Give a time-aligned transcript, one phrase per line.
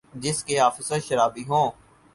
[0.13, 1.69] جس کے آفیسر شرابی ہوں